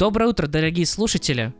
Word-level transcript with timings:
Доброе 0.00 0.30
утро, 0.30 0.46
дорогие 0.46 0.86
слушатели. 0.86 1.52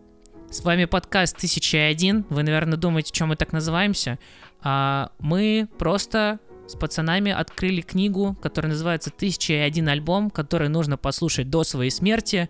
С 0.50 0.64
вами 0.64 0.86
подкаст 0.86 1.36
1001. 1.36 2.24
Вы, 2.30 2.42
наверное, 2.42 2.78
думаете, 2.78 3.12
чем 3.12 3.28
мы 3.28 3.36
так 3.36 3.52
называемся. 3.52 4.18
А 4.62 5.12
мы 5.18 5.68
просто 5.78 6.40
с 6.66 6.74
пацанами 6.74 7.32
открыли 7.32 7.82
книгу, 7.82 8.38
которая 8.40 8.72
называется 8.72 9.10
«1001 9.10 9.86
альбом», 9.90 10.30
который 10.30 10.70
нужно 10.70 10.96
послушать 10.96 11.50
до 11.50 11.64
своей 11.64 11.90
смерти. 11.90 12.48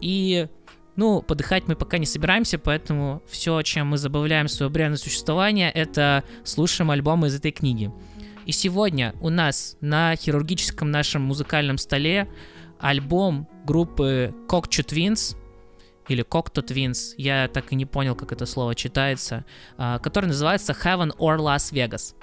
И, 0.00 0.46
ну, 0.94 1.22
подыхать 1.22 1.66
мы 1.66 1.74
пока 1.74 1.98
не 1.98 2.06
собираемся, 2.06 2.60
поэтому 2.60 3.20
все, 3.28 3.62
чем 3.62 3.88
мы 3.88 3.98
забавляем 3.98 4.46
свое 4.46 4.70
бренное 4.70 4.96
существование, 4.96 5.72
это 5.72 6.22
слушаем 6.44 6.92
альбомы 6.92 7.26
из 7.26 7.34
этой 7.34 7.50
книги. 7.50 7.90
И 8.46 8.52
сегодня 8.52 9.12
у 9.20 9.28
нас 9.28 9.76
на 9.80 10.14
хирургическом 10.14 10.92
нашем 10.92 11.22
музыкальном 11.22 11.78
столе 11.78 12.28
альбом 12.82 13.48
группы 13.64 14.34
Cocteau 14.48 14.84
Twins, 14.84 15.36
или 16.08 16.24
Cocteau 16.24 16.64
Twins, 16.64 17.14
я 17.16 17.48
так 17.48 17.72
и 17.72 17.76
не 17.76 17.86
понял, 17.86 18.14
как 18.14 18.32
это 18.32 18.46
слово 18.46 18.74
читается, 18.74 19.44
а, 19.76 19.98
который 19.98 20.26
называется 20.26 20.72
Heaven 20.72 21.16
or 21.18 21.38
Las 21.38 21.72
Vegas. 21.72 22.14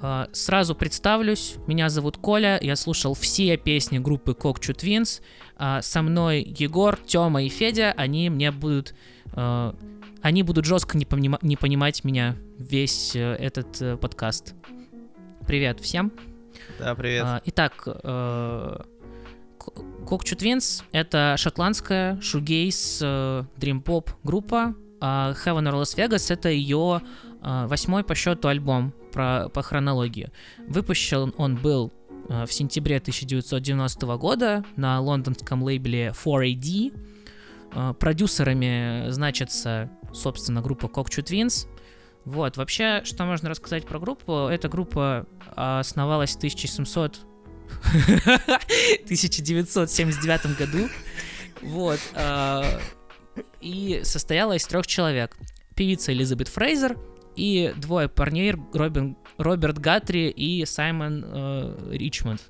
А, 0.00 0.28
сразу 0.32 0.74
представлюсь, 0.74 1.56
меня 1.66 1.88
зовут 1.88 2.16
Коля, 2.16 2.58
я 2.60 2.76
слушал 2.76 3.14
все 3.14 3.56
песни 3.56 3.98
группы 3.98 4.32
Cocteau 4.32 4.74
Twins, 4.74 5.22
а, 5.56 5.82
со 5.82 6.02
мной 6.02 6.42
Егор, 6.42 6.96
Тёма 7.06 7.42
и 7.42 7.48
Федя, 7.48 7.92
они 7.96 8.30
мне 8.30 8.50
будут... 8.50 8.94
Они 10.22 10.42
будут 10.42 10.64
жестко 10.64 10.96
не, 10.98 11.04
понима- 11.04 11.38
не 11.42 11.56
понимать 11.56 12.02
меня 12.02 12.34
весь 12.58 13.14
э, 13.14 13.34
этот 13.34 13.80
э, 13.80 13.96
подкаст. 13.96 14.54
Привет 15.46 15.78
всем. 15.78 16.10
Да, 16.80 16.96
привет. 16.96 17.42
Итак, 17.44 17.86
э, 20.06 20.14
Cockchu 20.14 20.36
Twins— 20.36 20.84
это 20.92 21.34
шотландская 21.38 22.20
шугейс 22.20 22.98
дрим-поп 23.56 24.10
группа, 24.22 24.74
а 25.00 25.32
Heaven 25.32 25.64
or 25.70 25.82
Las 25.82 25.96
Vegas— 25.96 26.26
это 26.32 26.48
ее 26.48 27.02
э, 27.42 27.66
восьмой 27.66 28.04
по 28.04 28.14
счету 28.14 28.48
альбом 28.48 28.92
про, 29.12 29.48
по 29.48 29.62
хронологии. 29.62 30.30
Выпущен 30.68 31.34
он 31.36 31.56
был 31.56 31.92
э, 32.28 32.46
в 32.46 32.52
сентябре 32.52 32.96
1990 32.96 34.16
года 34.16 34.64
на 34.76 35.00
лондонском 35.00 35.62
лейбле 35.62 36.12
4AD. 36.24 36.94
Э, 37.72 37.94
продюсерами 37.98 39.10
значится, 39.10 39.90
собственно, 40.12 40.62
группа 40.62 40.86
Cockchu 40.86 41.22
Twins. 41.22 41.68
Вот, 42.24 42.56
вообще, 42.56 43.02
что 43.04 43.24
можно 43.24 43.50
рассказать 43.50 43.86
про 43.86 44.00
группу? 44.00 44.48
Эта 44.48 44.68
группа 44.68 45.26
основалась 45.54 46.32
в 46.32 46.38
1700 46.38 47.20
1979 49.04 50.58
году. 50.58 50.88
Вот. 51.62 52.00
А, 52.14 52.80
и 53.60 54.00
состояла 54.04 54.54
из 54.54 54.66
трех 54.66 54.86
человек. 54.86 55.36
Певица 55.74 56.12
Элизабет 56.12 56.48
Фрейзер 56.48 56.96
и 57.36 57.74
двое 57.76 58.08
парней 58.08 58.54
Робин, 58.72 59.16
Роберт 59.36 59.78
Гатри 59.78 60.30
и 60.30 60.64
Саймон 60.64 61.24
э, 61.26 61.88
Ричмонд. 61.92 62.42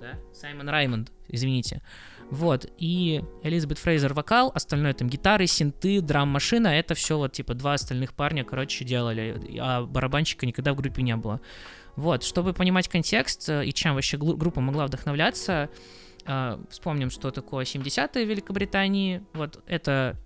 Да? 0.00 0.18
Саймон 0.32 0.68
Раймонд, 0.68 1.10
извините. 1.28 1.82
Вот, 2.30 2.66
и 2.76 3.24
Элизабет 3.42 3.78
Фрейзер 3.78 4.12
вокал, 4.12 4.52
остальное 4.54 4.92
там 4.92 5.08
гитары, 5.08 5.46
синты, 5.46 6.02
драм-машина, 6.02 6.68
это 6.68 6.94
все 6.94 7.16
вот 7.16 7.32
типа 7.32 7.54
два 7.54 7.72
остальных 7.72 8.12
парня, 8.12 8.44
короче, 8.44 8.84
делали, 8.84 9.58
а 9.58 9.82
барабанщика 9.86 10.44
никогда 10.44 10.74
в 10.74 10.76
группе 10.76 11.02
не 11.02 11.16
было. 11.16 11.40
Вот, 11.98 12.22
чтобы 12.22 12.52
понимать 12.52 12.86
контекст 12.86 13.48
э, 13.48 13.66
и 13.66 13.74
чем 13.74 13.96
вообще 13.96 14.16
группа 14.18 14.60
могла 14.60 14.86
вдохновляться, 14.86 15.68
э, 16.26 16.58
вспомним, 16.70 17.10
что 17.10 17.32
такое 17.32 17.64
70-е 17.64 18.24
в 18.24 18.28
Великобритании. 18.28 19.24
Вот 19.32 19.64
это 19.66 20.16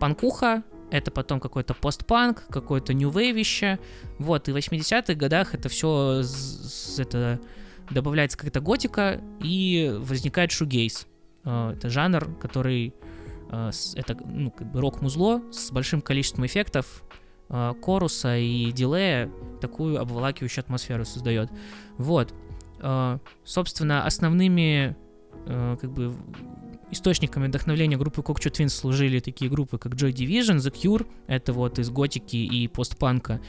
панкуха, 0.00 0.62
это 0.90 1.10
потом 1.10 1.38
какой-то 1.38 1.74
постпанк, 1.74 2.46
какое-то 2.48 2.94
wave 2.94 3.78
Вот, 4.18 4.48
и 4.48 4.52
в 4.52 4.56
80-х 4.56 5.12
годах 5.16 5.54
это 5.54 5.68
все 5.68 6.22
это 6.96 7.38
добавляется 7.90 8.38
какая-то 8.38 8.60
готика, 8.62 9.20
и 9.42 9.94
возникает 9.98 10.50
шугейс. 10.50 11.06
Э, 11.44 11.74
это 11.76 11.90
жанр, 11.90 12.36
который 12.40 12.94
это 13.50 14.14
ну, 14.26 14.50
как 14.50 14.70
бы 14.70 14.78
рок-музло 14.78 15.42
с 15.50 15.70
большим 15.72 16.02
количеством 16.02 16.44
эффектов, 16.44 17.02
коруса 17.48 18.36
и 18.36 18.70
дилея 18.72 19.30
такую 19.60 20.00
обволакивающую 20.00 20.62
атмосферу 20.62 21.04
создает. 21.04 21.50
Вот. 21.96 22.34
Э, 22.80 23.18
собственно, 23.44 24.04
основными 24.04 24.96
э, 25.46 25.76
как 25.80 25.92
бы 25.92 26.14
источниками 26.90 27.46
вдохновления 27.46 27.96
группы 27.96 28.22
Cocteau 28.22 28.50
Twins 28.50 28.70
служили 28.70 29.20
такие 29.20 29.50
группы, 29.50 29.78
как 29.78 29.92
Joy 29.92 30.12
Division, 30.12 30.56
The 30.56 30.72
Cure, 30.72 31.06
это 31.26 31.52
вот 31.52 31.78
из 31.78 31.90
готики 31.90 32.36
и 32.36 32.68
постпанка, 32.68 33.40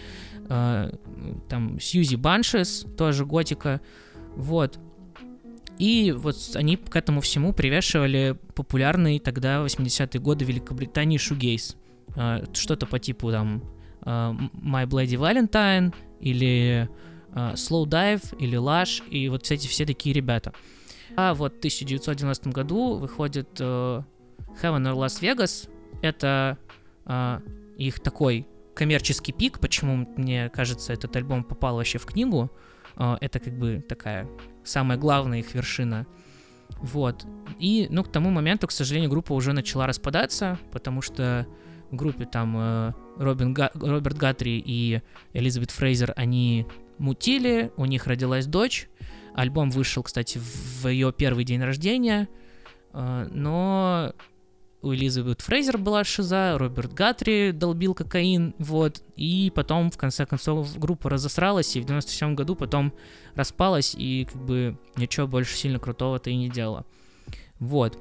э, 0.49 0.91
там 1.47 1.79
Сьюзи 1.79 2.15
Баншес, 2.15 2.85
тоже 2.97 3.25
готика, 3.25 3.81
вот. 4.35 4.79
И 5.77 6.11
вот 6.11 6.35
они 6.55 6.75
к 6.75 6.95
этому 6.95 7.21
всему 7.21 7.53
привешивали 7.53 8.37
популярный 8.53 9.19
тогда 9.19 9.63
80-е 9.63 10.19
годы 10.19 10.43
Великобритании 10.43 11.17
шугейс. 11.17 11.77
Э, 12.15 12.43
что-то 12.53 12.85
по 12.85 12.99
типу 12.99 13.31
там 13.31 13.63
My 14.01 14.85
Bloody 14.85 15.17
Valentine 15.17 15.93
или 16.19 16.89
uh, 17.33 17.53
Slow 17.53 17.85
Dive 17.85 18.37
или 18.37 18.57
Lush 18.57 19.07
и 19.09 19.29
вот 19.29 19.49
эти 19.51 19.67
все 19.67 19.85
такие 19.85 20.13
ребята. 20.13 20.53
А 21.15 21.33
вот 21.33 21.55
в 21.55 21.57
1990 21.57 22.49
году 22.49 22.95
выходит 22.95 23.59
uh, 23.59 24.03
Heaven 24.61 24.83
or 24.83 24.95
Las 24.95 25.21
Vegas. 25.21 25.69
Это 26.01 26.57
их 27.75 27.99
такой 28.01 28.47
коммерческий 28.75 29.31
пик, 29.31 29.59
почему 29.59 30.07
мне 30.15 30.49
кажется 30.49 30.93
этот 30.93 31.15
альбом 31.15 31.43
попал 31.43 31.75
вообще 31.75 31.97
в 31.97 32.05
книгу. 32.05 32.51
Это 32.95 33.39
как 33.39 33.57
бы 33.57 33.83
такая 33.87 34.27
самая 34.63 34.97
главная 34.97 35.39
их 35.39 35.53
вершина. 35.55 36.05
Вот. 36.77 37.25
И, 37.57 37.87
ну, 37.89 38.03
к 38.03 38.11
тому 38.11 38.29
моменту, 38.29 38.67
к 38.67 38.71
сожалению, 38.71 39.09
группа 39.09 39.33
уже 39.33 39.53
начала 39.53 39.87
распадаться, 39.87 40.59
потому 40.71 41.01
что 41.01 41.47
группе 41.91 42.25
там 42.25 42.55
э, 42.57 42.93
Робин 43.17 43.53
Га- 43.53 43.71
Роберт 43.73 44.17
Гатри 44.17 44.61
и 44.63 45.01
Элизабет 45.33 45.71
Фрейзер, 45.71 46.13
они 46.15 46.65
мутили, 46.97 47.71
у 47.77 47.85
них 47.85 48.07
родилась 48.07 48.45
дочь. 48.45 48.89
Альбом 49.35 49.69
вышел, 49.69 50.03
кстати, 50.03 50.39
в 50.39 50.87
ее 50.87 51.13
первый 51.13 51.43
день 51.45 51.61
рождения, 51.63 52.27
э, 52.93 53.27
но 53.31 54.13
у 54.81 54.93
Элизабет 54.93 55.41
Фрейзер 55.41 55.77
была 55.77 56.03
шиза, 56.03 56.57
Роберт 56.57 56.93
Гатри 56.93 57.51
долбил 57.51 57.93
кокаин, 57.93 58.55
вот, 58.59 59.03
и 59.15 59.51
потом, 59.53 59.91
в 59.91 59.97
конце 59.97 60.25
концов, 60.25 60.77
группа 60.77 61.09
разосралась, 61.09 61.75
и 61.75 61.81
в 61.81 61.85
97 61.85 62.35
году 62.35 62.55
потом 62.55 62.93
распалась, 63.35 63.93
и 63.97 64.25
как 64.31 64.41
бы 64.41 64.77
ничего 64.95 65.27
больше 65.27 65.55
сильно 65.57 65.79
крутого-то 65.79 66.29
и 66.29 66.35
не 66.35 66.49
делала. 66.49 66.85
Вот. 67.59 67.97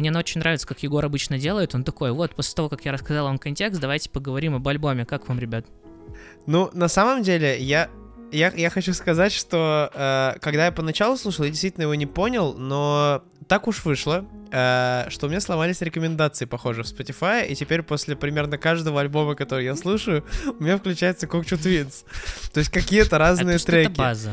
Мне 0.00 0.10
очень 0.12 0.40
нравится, 0.40 0.66
как 0.66 0.82
Егор 0.82 1.04
обычно 1.04 1.38
делает. 1.38 1.74
Он 1.74 1.84
такой, 1.84 2.10
вот, 2.12 2.34
после 2.34 2.54
того, 2.54 2.70
как 2.70 2.86
я 2.86 2.92
рассказал 2.92 3.26
вам 3.26 3.38
контекст, 3.38 3.80
давайте 3.80 4.08
поговорим 4.08 4.54
об 4.54 4.66
альбоме. 4.66 5.04
Как 5.04 5.28
вам, 5.28 5.38
ребят? 5.38 5.66
Ну, 6.46 6.70
на 6.72 6.88
самом 6.88 7.22
деле, 7.22 7.60
я, 7.60 7.90
я, 8.32 8.50
я 8.56 8.70
хочу 8.70 8.94
сказать, 8.94 9.30
что 9.30 9.90
э, 9.92 10.38
когда 10.40 10.64
я 10.64 10.72
поначалу 10.72 11.18
слушал, 11.18 11.44
я 11.44 11.50
действительно 11.50 11.82
его 11.82 11.94
не 11.94 12.06
понял, 12.06 12.54
но 12.54 13.22
так 13.46 13.68
уж 13.68 13.84
вышло, 13.84 14.24
э, 14.50 15.04
что 15.10 15.26
у 15.26 15.28
меня 15.28 15.42
сломались 15.42 15.82
рекомендации, 15.82 16.46
похоже, 16.46 16.82
в 16.82 16.86
Spotify, 16.86 17.46
и 17.46 17.54
теперь 17.54 17.82
после 17.82 18.16
примерно 18.16 18.56
каждого 18.56 19.02
альбома, 19.02 19.34
который 19.34 19.66
я 19.66 19.76
слушаю, 19.76 20.24
у 20.58 20.62
меня 20.62 20.78
включается 20.78 21.26
Cocktail 21.26 21.58
Twins. 21.58 22.04
То 22.54 22.60
есть 22.60 22.70
какие-то 22.70 23.18
разные 23.18 23.56
Это 23.56 23.66
треки. 23.66 23.98
база. 23.98 24.32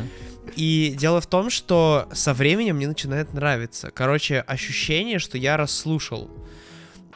И 0.55 0.95
дело 0.97 1.21
в 1.21 1.27
том, 1.27 1.49
что 1.49 2.07
со 2.13 2.33
временем 2.33 2.77
мне 2.77 2.87
начинает 2.87 3.33
нравиться. 3.33 3.91
Короче, 3.91 4.39
ощущение, 4.39 5.19
что 5.19 5.37
я 5.37 5.57
расслушал. 5.57 6.29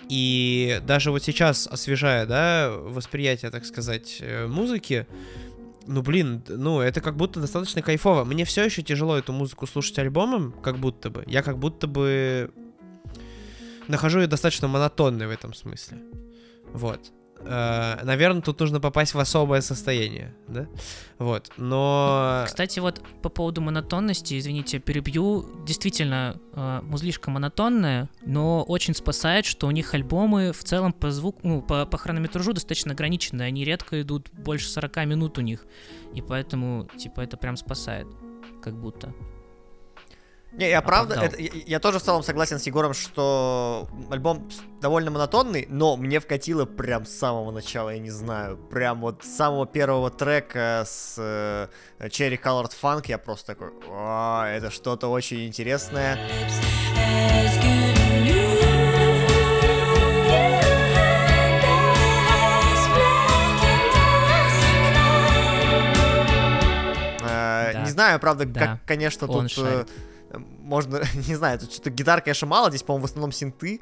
И 0.09 0.81
даже 0.85 1.11
вот 1.11 1.23
сейчас, 1.23 1.67
освежая, 1.67 2.25
да, 2.25 2.69
восприятие, 2.69 3.49
так 3.49 3.65
сказать, 3.65 4.17
э, 4.19 4.45
музыки, 4.45 5.07
ну, 5.87 6.01
блин, 6.01 6.43
ну, 6.47 6.81
это 6.81 7.01
как 7.01 7.15
будто 7.15 7.39
достаточно 7.39 7.81
кайфово. 7.81 8.25
Мне 8.25 8.45
все 8.45 8.63
еще 8.63 8.83
тяжело 8.83 9.17
эту 9.17 9.31
музыку 9.31 9.67
слушать 9.67 9.97
альбомом, 9.99 10.51
как 10.51 10.77
будто 10.77 11.09
бы. 11.09 11.23
Я 11.27 11.41
как 11.41 11.57
будто 11.57 11.87
бы 11.87 12.51
нахожу 13.87 14.19
ее 14.19 14.27
достаточно 14.27 14.67
монотонной 14.67 15.27
в 15.27 15.31
этом 15.31 15.53
смысле. 15.53 15.99
Вот. 16.73 17.11
Э, 17.45 18.03
наверное, 18.03 18.41
тут 18.41 18.59
нужно 18.59 18.79
попасть 18.79 19.13
в 19.13 19.19
особое 19.19 19.61
состояние, 19.61 20.33
да? 20.47 20.67
Вот, 21.17 21.51
но... 21.57 22.43
Кстати, 22.45 22.79
вот 22.79 23.01
по 23.21 23.29
поводу 23.29 23.61
монотонности, 23.61 24.37
извините, 24.37 24.79
перебью. 24.79 25.45
Действительно, 25.65 26.39
э, 26.53 26.81
музлишка 26.83 27.29
монотонная, 27.29 28.09
но 28.25 28.63
очень 28.63 28.93
спасает, 28.93 29.45
что 29.45 29.67
у 29.67 29.71
них 29.71 29.93
альбомы 29.93 30.51
в 30.51 30.63
целом 30.63 30.93
по 30.93 31.11
звуку, 31.11 31.39
ну, 31.43 31.61
по, 31.61 31.85
по 31.85 31.97
хронометражу 31.97 32.53
достаточно 32.53 32.93
ограниченные. 32.93 33.47
Они 33.47 33.63
редко 33.63 34.01
идут 34.01 34.29
больше 34.31 34.67
40 34.69 35.05
минут 35.05 35.37
у 35.37 35.41
них. 35.41 35.65
И 36.13 36.21
поэтому, 36.21 36.87
типа, 36.97 37.21
это 37.21 37.37
прям 37.37 37.57
спасает, 37.57 38.07
как 38.61 38.79
будто. 38.79 39.13
Не, 40.51 40.69
я 40.69 40.81
правда, 40.81 41.15
это- 41.15 41.41
я, 41.41 41.49
я 41.65 41.79
тоже 41.79 41.99
в 41.99 42.03
целом 42.03 42.23
согласен 42.23 42.59
с 42.59 42.67
Егором, 42.67 42.93
что 42.93 43.87
альбом 44.09 44.49
довольно 44.81 45.09
монотонный, 45.09 45.65
но 45.69 45.95
мне 45.95 46.19
вкатило 46.19 46.65
прям 46.65 47.05
с 47.05 47.11
самого 47.17 47.51
начала, 47.51 47.91
я 47.91 47.99
не 47.99 48.09
знаю, 48.09 48.57
прям 48.57 48.99
вот 48.99 49.23
с 49.23 49.33
самого 49.35 49.65
первого 49.65 50.09
трека 50.11 50.83
с 50.85 51.15
э, 51.17 51.67
Cherry 52.07 52.37
Colored 52.41 52.73
Funk 52.81 53.05
я 53.07 53.17
просто 53.17 53.47
такой, 53.47 53.69
«А, 53.89 54.49
это 54.49 54.71
что-то 54.71 55.07
очень 55.07 55.47
интересное. 55.47 56.19
Э. 67.23 67.83
Не 67.83 67.89
знаю, 67.89 68.19
правда, 68.19 68.45
Да. 68.45 68.59
как, 68.59 68.79
конечно, 68.85 69.27
Он 69.27 69.47
тут 69.47 69.57
э, 69.65 69.85
можно, 70.37 71.01
не 71.27 71.35
знаю, 71.35 71.59
тут 71.59 71.71
что-то 71.73 71.89
гитар, 71.89 72.21
конечно, 72.21 72.47
мало, 72.47 72.69
здесь, 72.69 72.83
по-моему, 72.83 73.07
в 73.07 73.09
основном 73.09 73.31
синты, 73.31 73.79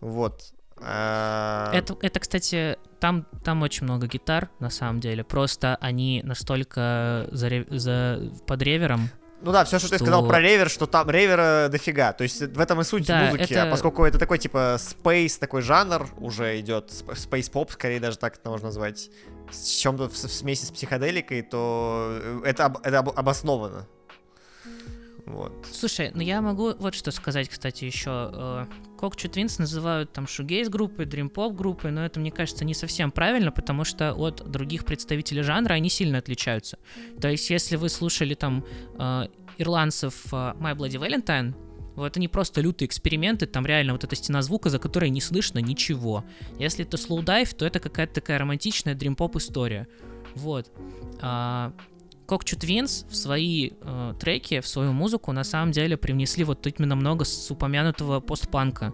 вот. 0.00 0.42
Э, 0.80 1.70
Это, 1.72 1.96
это, 2.02 2.20
кстати, 2.20 2.76
там, 3.00 3.26
там 3.44 3.62
очень 3.62 3.84
много 3.84 4.06
гитар, 4.06 4.48
на 4.60 4.70
самом 4.70 5.00
деле. 5.00 5.24
Просто 5.24 5.76
они 5.80 6.22
настолько 6.24 7.28
за, 7.32 7.64
за, 7.68 8.30
под 8.46 8.62
ревером. 8.62 9.08
Ну 9.40 9.52
да, 9.52 9.64
все, 9.64 9.78
что, 9.78 9.88
ты 9.88 9.96
что- 9.96 10.04
сказал 10.04 10.26
про 10.26 10.40
ревер, 10.40 10.68
что 10.68 10.86
там 10.86 11.08
ревера 11.10 11.68
дофига. 11.70 12.12
То 12.12 12.22
есть 12.24 12.40
в 12.42 12.58
этом 12.60 12.80
и 12.80 12.84
суть 12.84 13.06
Да, 13.06 13.26
музыки. 13.26 13.52
это- 13.52 13.64
А 13.64 13.70
поскольку 13.70 14.04
это 14.04 14.18
такой 14.18 14.38
типа 14.38 14.78
space 14.78 15.38
такой 15.38 15.62
жанр 15.62 16.08
уже 16.18 16.58
идет, 16.60 16.90
space 16.90 17.52
pop, 17.52 17.70
скорее 17.72 18.00
даже 18.00 18.18
так 18.18 18.36
это 18.36 18.50
можно 18.50 18.66
назвать, 18.66 19.10
с 19.50 19.66
чем-то 19.76 20.08
в 20.08 20.16
смеси 20.16 20.64
с 20.64 20.70
психоделикой, 20.72 21.42
то 21.42 22.18
э, 22.20 22.40
это, 22.46 22.64
об- 22.66 22.78
это 22.84 22.98
об- 22.98 23.10
обосновано. 23.18 23.86
Вот. 25.28 25.66
Слушай, 25.72 26.10
ну 26.14 26.22
я 26.22 26.40
могу 26.40 26.74
вот 26.78 26.94
что 26.94 27.10
сказать, 27.10 27.48
кстати, 27.48 27.84
еще. 27.84 28.66
Кокчу 28.98 29.28
Твинс 29.28 29.58
называют 29.58 30.12
там 30.12 30.26
шугейс 30.26 30.68
группой, 30.68 31.04
дрим-поп 31.04 31.54
группой, 31.54 31.92
но 31.92 32.04
это, 32.04 32.18
мне 32.18 32.32
кажется, 32.32 32.64
не 32.64 32.74
совсем 32.74 33.12
правильно, 33.12 33.52
потому 33.52 33.84
что 33.84 34.12
от 34.12 34.50
других 34.50 34.84
представителей 34.84 35.42
жанра 35.42 35.74
они 35.74 35.88
сильно 35.88 36.18
отличаются. 36.18 36.78
То 37.20 37.28
есть, 37.28 37.48
если 37.50 37.76
вы 37.76 37.90
слушали 37.90 38.34
там 38.34 38.64
э, 38.98 39.28
ирландцев 39.58 40.26
э, 40.32 40.36
My 40.36 40.74
Bloody 40.74 40.98
Valentine, 40.98 41.54
вот 41.94 42.16
они 42.16 42.28
просто 42.28 42.60
лютые 42.60 42.86
эксперименты, 42.86 43.46
там 43.46 43.66
реально 43.66 43.92
вот 43.92 44.04
эта 44.04 44.16
стена 44.16 44.42
звука, 44.42 44.70
за 44.70 44.78
которой 44.78 45.10
не 45.10 45.20
слышно 45.20 45.58
ничего. 45.58 46.24
Если 46.58 46.84
это 46.84 46.96
Slow 46.96 47.24
Dive, 47.24 47.54
то 47.54 47.66
это 47.66 47.80
какая-то 47.80 48.14
такая 48.14 48.38
романтичная 48.38 48.94
дрим-поп 48.94 49.36
история. 49.36 49.86
Вот. 50.34 50.70
А, 51.20 51.72
Кокчу 52.28 52.58
Твинс 52.58 53.06
в 53.08 53.16
свои 53.16 53.70
э, 53.80 54.14
треки, 54.20 54.60
в 54.60 54.68
свою 54.68 54.92
музыку 54.92 55.32
на 55.32 55.44
самом 55.44 55.72
деле 55.72 55.96
привнесли 55.96 56.44
вот 56.44 56.66
именно 56.66 56.94
много 56.94 57.24
с 57.24 57.50
упомянутого 57.50 58.20
постпанка, 58.20 58.92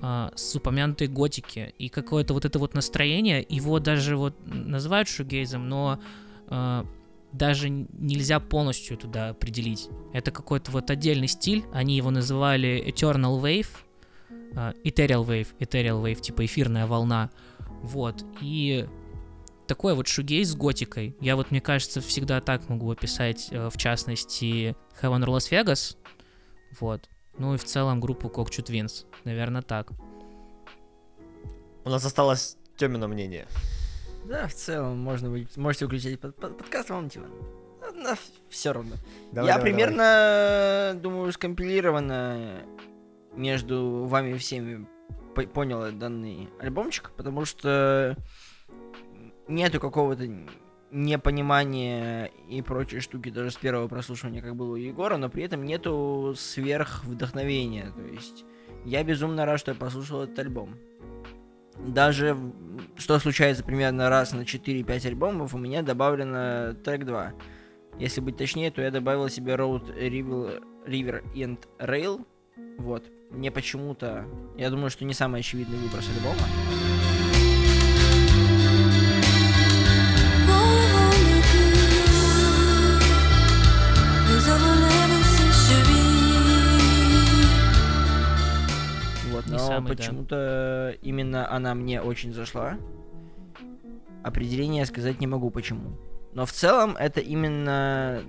э, 0.00 0.28
с 0.36 0.54
упомянутой 0.54 1.08
готики. 1.08 1.74
И 1.78 1.88
какое-то 1.88 2.32
вот 2.32 2.44
это 2.44 2.60
вот 2.60 2.74
настроение, 2.74 3.44
его 3.48 3.80
даже 3.80 4.16
вот 4.16 4.36
называют 4.46 5.08
шугейзом, 5.08 5.68
но 5.68 5.98
э, 6.46 6.84
даже 7.32 7.70
нельзя 7.70 8.38
полностью 8.38 8.96
туда 8.96 9.30
определить. 9.30 9.88
Это 10.12 10.30
какой-то 10.30 10.70
вот 10.70 10.92
отдельный 10.92 11.28
стиль, 11.28 11.64
они 11.72 11.96
его 11.96 12.12
называли 12.12 12.80
Eternal 12.86 13.42
Wave, 13.42 13.66
э, 14.30 14.74
Ethereal 14.84 15.26
Wave, 15.26 15.48
Ethereal 15.58 16.04
Wave, 16.04 16.20
типа 16.20 16.44
эфирная 16.44 16.86
волна. 16.86 17.30
Вот, 17.82 18.24
и 18.40 18.86
такой 19.70 19.94
вот 19.94 20.08
шугейс 20.08 20.48
с 20.48 20.56
готикой. 20.56 21.16
Я 21.20 21.36
вот, 21.36 21.52
мне 21.52 21.60
кажется, 21.60 22.00
всегда 22.00 22.40
так 22.40 22.68
могу 22.68 22.90
описать, 22.90 23.46
э, 23.52 23.68
в 23.70 23.76
частности, 23.76 24.74
Heaven 25.00 25.24
or 25.24 25.28
Las 25.36 25.48
Vegas. 25.48 25.96
Вот. 26.80 27.08
Ну 27.38 27.54
и 27.54 27.56
в 27.56 27.62
целом 27.62 28.00
группу 28.00 28.28
Кокчу 28.28 28.64
Твинс. 28.64 29.06
Наверное, 29.22 29.62
так. 29.62 29.92
У 31.84 31.88
нас 31.88 32.04
осталось 32.04 32.56
Тёмино 32.76 33.06
мнение. 33.06 33.46
Да, 34.24 34.48
в 34.48 34.54
целом, 34.54 34.98
можно 34.98 35.30
быть, 35.30 35.56
можете 35.56 35.84
выключать 35.84 36.18
под, 36.18 36.34
под- 36.34 36.58
подкаст, 36.58 36.90
вам 36.90 37.08
типа. 37.08 37.26
все 38.48 38.72
равно. 38.72 38.96
Давай, 39.30 39.50
Я 39.50 39.56
давай, 39.56 39.70
примерно, 39.72 41.00
думаю, 41.00 41.32
скомпилированно 41.32 42.64
между 43.34 44.04
вами 44.06 44.36
всеми 44.36 44.88
по- 45.36 45.46
понял 45.46 45.92
данный 45.92 46.48
альбомчик, 46.58 47.12
потому 47.16 47.44
что 47.44 48.16
нету 49.50 49.80
какого-то 49.80 50.28
непонимания 50.90 52.30
и 52.48 52.62
прочей 52.62 53.00
штуки 53.00 53.30
даже 53.30 53.50
с 53.50 53.56
первого 53.56 53.88
прослушивания, 53.88 54.42
как 54.42 54.56
было 54.56 54.72
у 54.72 54.76
Егора, 54.76 55.16
но 55.16 55.28
при 55.28 55.44
этом 55.44 55.64
нету 55.64 56.34
сверх 56.36 57.04
вдохновения. 57.04 57.92
То 57.94 58.02
есть 58.02 58.44
я 58.84 59.04
безумно 59.04 59.44
рад, 59.44 59.60
что 59.60 59.72
я 59.72 59.76
послушал 59.76 60.22
этот 60.22 60.38
альбом. 60.38 60.76
Даже 61.78 62.36
что 62.96 63.18
случается 63.18 63.64
примерно 63.64 64.08
раз 64.08 64.32
на 64.32 64.40
4-5 64.40 65.06
альбомов, 65.06 65.54
у 65.54 65.58
меня 65.58 65.82
добавлено 65.82 66.74
трек 66.74 67.04
2. 67.04 67.32
Если 67.98 68.20
быть 68.20 68.36
точнее, 68.36 68.70
то 68.70 68.82
я 68.82 68.90
добавил 68.90 69.28
себе 69.28 69.54
Road 69.54 69.96
River, 69.96 70.62
River 70.86 71.22
and 71.34 71.58
Rail. 71.78 72.24
Вот. 72.78 73.04
Мне 73.30 73.50
почему-то, 73.50 74.26
я 74.56 74.70
думаю, 74.70 74.90
что 74.90 75.04
не 75.04 75.14
самый 75.14 75.40
очевидный 75.40 75.78
выбор 75.78 76.02
с 76.02 76.08
альбома. 76.08 76.89
Вот, 89.40 89.46
Не 89.46 89.52
но 89.52 89.58
самый, 89.58 89.88
да. 89.88 89.96
почему-то 89.96 90.96
именно 91.00 91.50
она 91.50 91.74
мне 91.74 92.02
очень 92.02 92.32
зашла. 92.34 92.76
Определение 94.22 94.84
сказать 94.84 95.18
не 95.20 95.26
могу 95.26 95.50
почему. 95.50 95.96
Но 96.34 96.44
в 96.44 96.52
целом 96.52 96.94
это 96.96 97.20
именно 97.20 98.22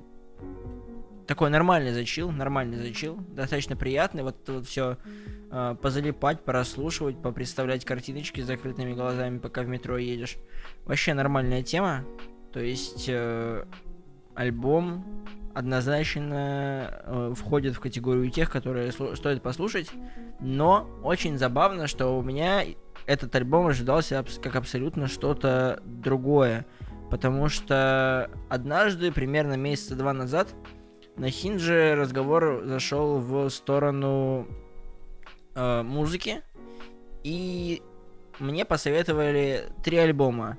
такой 1.27 1.49
нормальный 1.49 1.91
зачил, 1.91 2.31
нормальный 2.31 2.77
зачил, 2.77 3.17
достаточно 3.35 3.75
приятный. 3.75 4.23
Вот 4.23 4.37
вот 4.47 4.67
все 4.67 4.97
позалипать, 5.81 6.45
прослушивать, 6.45 7.21
попредставлять 7.21 7.83
картиночки 7.83 8.39
с 8.39 8.45
закрытыми 8.45 8.93
глазами, 8.93 9.37
пока 9.37 9.63
в 9.63 9.67
метро 9.67 9.97
едешь. 9.97 10.37
Вообще 10.85 11.13
нормальная 11.13 11.61
тема. 11.61 12.05
То 12.53 12.61
есть 12.61 13.05
э, 13.09 13.65
альбом 14.35 15.25
однозначно 15.53 17.01
э, 17.03 17.33
входит 17.35 17.75
в 17.75 17.79
категорию 17.79 18.29
тех, 18.29 18.50
которые 18.50 18.91
стоит 18.91 19.41
послушать. 19.41 19.91
Но 20.39 20.88
очень 21.03 21.38
забавно, 21.38 21.88
что 21.88 22.17
у 22.17 22.21
меня 22.21 22.63
этот 23.05 23.35
альбом 23.35 23.67
ожидался 23.67 24.19
абс- 24.19 24.39
как 24.39 24.55
абсолютно 24.55 25.07
что-то 25.07 25.81
другое. 25.83 26.65
Потому 27.09 27.50
что 27.50 28.31
однажды, 28.50 29.11
примерно 29.11 29.55
месяца 29.55 29.95
два 29.95 30.13
назад, 30.13 30.53
на 31.17 31.29
Хиндже 31.29 31.95
разговор 31.95 32.61
зашел 32.65 33.17
в 33.19 33.50
сторону 33.50 34.47
э, 35.55 35.83
музыки. 35.83 36.41
И 37.23 37.81
мне 38.39 38.65
посоветовали 38.65 39.65
три 39.83 39.97
альбома. 39.97 40.57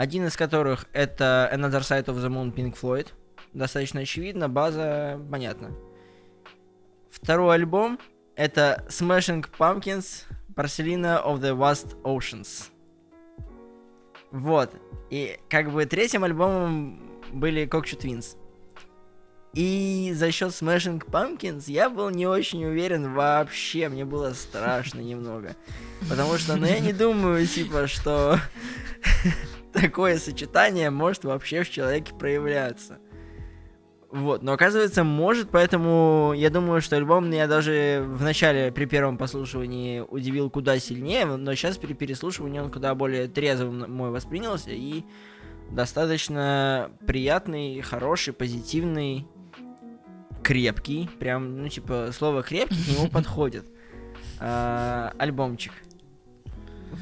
Один 0.00 0.26
из 0.26 0.34
которых 0.34 0.86
это 0.94 1.50
Another 1.52 1.80
Side 1.80 2.06
of 2.06 2.16
the 2.16 2.30
Moon 2.30 2.54
Pink 2.54 2.74
Floyd. 2.80 3.08
Достаточно 3.52 4.00
очевидно, 4.00 4.48
база 4.48 5.20
понятна. 5.30 5.72
Второй 7.10 7.56
альбом 7.56 8.00
это 8.34 8.82
Smashing 8.88 9.46
Pumpkins 9.58 10.22
Porcelina 10.56 11.22
of 11.22 11.40
the 11.40 11.54
Vast 11.54 12.00
Oceans. 12.02 12.70
Вот. 14.30 14.72
И 15.10 15.38
как 15.50 15.70
бы 15.70 15.84
третьим 15.84 16.24
альбомом 16.24 17.20
были 17.30 17.68
Cocktail 17.68 18.00
Twins. 18.00 18.38
И 19.52 20.12
за 20.14 20.32
счет 20.32 20.48
Smashing 20.48 21.04
Pumpkins 21.04 21.64
я 21.66 21.90
был 21.90 22.08
не 22.08 22.26
очень 22.26 22.64
уверен 22.64 23.12
вообще, 23.12 23.90
мне 23.90 24.06
было 24.06 24.32
страшно 24.32 25.00
немного. 25.00 25.56
Потому 26.08 26.38
что, 26.38 26.56
ну, 26.56 26.64
я 26.64 26.78
не 26.78 26.94
думаю, 26.94 27.46
типа, 27.46 27.86
что 27.86 28.38
такое 29.72 30.18
сочетание 30.18 30.90
может 30.90 31.24
вообще 31.24 31.62
в 31.62 31.70
человеке 31.70 32.12
проявляться. 32.14 32.98
Вот, 34.10 34.42
но 34.42 34.52
оказывается, 34.52 35.04
может, 35.04 35.50
поэтому 35.50 36.32
я 36.34 36.50
думаю, 36.50 36.80
что 36.80 36.96
альбом 36.96 37.26
меня 37.28 37.46
даже 37.46 38.04
в 38.08 38.22
начале, 38.22 38.72
при 38.72 38.86
первом 38.86 39.16
послушивании 39.16 40.00
удивил 40.00 40.50
куда 40.50 40.80
сильнее, 40.80 41.26
но 41.26 41.54
сейчас 41.54 41.76
при 41.76 41.92
переслушивании 41.92 42.58
он 42.58 42.72
куда 42.72 42.92
более 42.96 43.28
трезвым 43.28 43.88
мой 43.88 44.10
воспринялся 44.10 44.70
и 44.72 45.04
достаточно 45.70 46.90
приятный, 47.06 47.80
хороший, 47.82 48.32
позитивный, 48.32 49.28
крепкий, 50.42 51.08
прям, 51.20 51.62
ну, 51.62 51.68
типа, 51.68 52.10
слово 52.12 52.42
крепкий 52.42 52.82
к 52.84 52.88
нему 52.98 53.08
подходит. 53.12 53.64
а, 54.40 55.12
Альбомчик. 55.18 55.72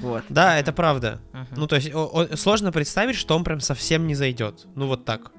Вот. 0.01 0.25
Да, 0.29 0.59
это 0.59 0.73
правда. 0.73 1.21
Ну, 1.57 1.67
то 1.67 1.77
есть, 1.77 1.93
о- 1.95 2.07
о- 2.07 2.37
сложно 2.37 2.73
представить, 2.73 3.17
что 3.17 3.35
он 3.37 3.45
прям 3.45 3.61
совсем 3.61 4.07
не 4.07 4.15
зайдет. 4.15 4.67
Ну, 4.75 4.87
вот 4.87 5.05
так. 5.05 5.33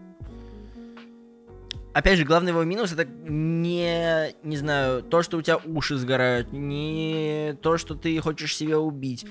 опять 1.93 2.17
же, 2.17 2.25
главный 2.25 2.51
его 2.51 2.63
минус 2.63 2.93
это 2.93 3.05
не, 3.05 4.33
не 4.43 4.57
знаю, 4.57 5.03
то, 5.03 5.21
что 5.21 5.37
у 5.37 5.41
тебя 5.41 5.57
уши 5.57 5.97
сгорают, 5.97 6.53
не 6.53 7.57
то, 7.61 7.77
что 7.77 7.95
ты 7.95 8.19
хочешь 8.21 8.55
себя 8.55 8.79
убить, 8.79 9.25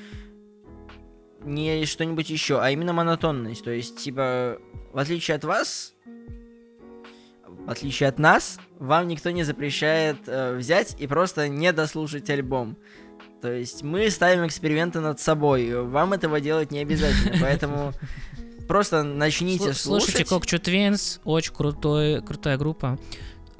не 1.43 1.85
что-нибудь 1.87 2.31
еще, 2.31 2.61
а 2.61 2.71
именно 2.71 2.93
монотонность. 2.93 3.65
То 3.65 3.71
есть, 3.71 3.97
типа, 3.99 4.59
в 4.93 4.99
отличие 4.99 5.37
от 5.37 5.45
вас, 5.45 5.95
в 7.47 7.71
отличие 7.71 8.09
от 8.09 8.19
нас, 8.19 8.59
вам 8.79 9.09
никто 9.09 9.31
не 9.31 9.45
запрещает 9.45 10.17
э, 10.27 10.57
взять 10.57 10.97
и 10.99 11.07
просто 11.07 11.49
не 11.49 11.73
дослушать 11.73 12.29
альбом. 12.31 12.77
То 13.40 13.52
есть 13.52 13.83
мы 13.83 14.11
ставим 14.11 14.47
эксперименты 14.47 15.00
над 15.00 15.21
собой, 15.21 15.83
вам 15.85 16.12
этого 16.12 16.40
делать 16.40 16.71
не 16.73 16.80
обязательно, 16.80 17.37
поэтому 17.40 17.92
просто 18.66 19.02
начните 19.04 19.71
Слу- 19.71 19.75
слушать. 19.75 20.07
Слушайте 20.11 20.25
Cocteau 20.25 20.59
Twins, 20.59 21.21
очень 21.25 21.54
крутой, 21.54 22.23
крутая 22.23 22.57
группа. 22.57 22.99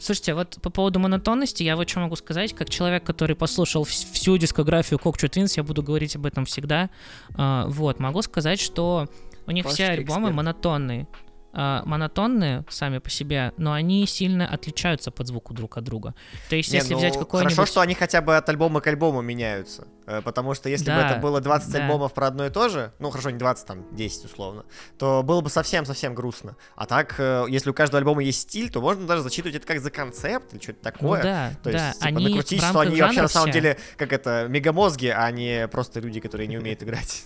Слушайте, 0.00 0.35
вот 0.35 0.58
по 0.62 0.70
поводу 0.70 1.00
монотонности, 1.00 1.64
я 1.64 1.75
вот 1.76 1.88
что 1.88 2.00
могу 2.00 2.14
сказать, 2.16 2.54
как 2.54 2.70
человек, 2.70 3.02
который 3.04 3.35
послушал 3.35 3.82
вс- 3.85 4.06
всю 4.12 4.37
дискографию 4.37 4.99
Cocteau 4.99 5.28
Twins, 5.28 5.57
я 5.56 5.62
буду 5.64 5.82
говорить 5.82 6.14
об 6.16 6.26
этом 6.26 6.44
всегда. 6.44 6.90
А, 7.35 7.66
вот, 7.66 7.99
могу 7.99 8.23
сказать, 8.23 8.61
что 8.61 9.08
у 9.47 9.50
них 9.50 9.64
все 9.66 9.87
Пашечка 9.87 9.92
альбомы 9.92 10.20
эксперт. 10.28 10.35
монотонные. 10.37 11.08
А, 11.52 11.83
монотонные 11.87 12.64
сами 12.69 12.99
по 12.99 13.09
себе, 13.09 13.52
но 13.57 13.73
они 13.73 14.07
сильно 14.07 14.47
отличаются 14.47 15.11
под 15.11 15.26
звуку 15.26 15.55
друг 15.55 15.78
от 15.78 15.85
друга. 15.85 16.14
То 16.50 16.57
есть, 16.57 16.71
Не, 16.71 16.76
если 16.78 16.93
ну, 16.93 16.99
взять 16.99 17.19
какой-нибудь... 17.19 17.55
Хорошо, 17.55 17.71
что 17.71 17.81
они 17.81 17.95
хотя 17.95 18.21
бы 18.21 18.37
от 18.37 18.49
альбома 18.49 18.81
к 18.83 18.87
альбому 18.87 19.23
меняются. 19.23 19.88
Э, 20.07 20.21
Потому 20.23 20.55
что 20.55 20.69
если 20.69 20.85
бы 20.85 20.97
Да, 20.97 21.11
это 21.11 21.21
было 21.21 21.40
20 21.40 21.73
да. 21.73 21.78
альбомов 21.85 22.12
про 22.12 22.26
одно 22.26 22.45
и 22.47 22.50
то 22.50 22.69
же, 22.69 22.93
ну 22.99 23.11
хорошо, 23.11 23.31
не 23.31 23.38
20, 23.38 23.67
там 23.67 23.97
10 23.97 24.26
условно, 24.26 24.64
то 24.99 25.23
было 25.23 25.40
бы 25.40 25.49
совсем-совсем 25.49 26.14
грустно. 26.14 26.57
А 26.76 26.85
так, 26.87 27.14
э, 27.19 27.47
если 27.49 27.71
у 27.71 27.75
каждого 27.75 27.99
альбома 27.99 28.23
есть 28.23 28.43
стиль, 28.43 28.71
то 28.71 28.81
можно 28.83 29.07
даже 29.07 29.23
зачитывать 29.23 29.57
это 29.57 29.67
как 29.67 29.81
за 29.81 29.90
концепт 29.90 30.52
или 30.52 30.61
что-то 30.61 30.78
Ну 30.85 30.90
такое. 30.93 31.23
да, 31.23 31.50
То 31.64 31.73
да, 31.73 31.87
есть, 31.88 31.99
типа, 32.00 32.07
они 32.09 32.25
накрутить, 32.28 32.62
что 32.62 32.81
они 32.81 33.00
вообще 33.00 33.23
на 33.23 33.28
самом 33.28 33.50
все- 33.50 33.61
деле, 33.61 33.78
как 33.97 34.12
это, 34.12 34.47
мегамозги, 34.49 35.07
а 35.07 35.31
не 35.31 35.67
просто 35.69 36.00
люди, 36.00 36.21
которые 36.21 36.47
не 36.47 36.59
умеют 36.59 36.83
играть. 36.83 37.25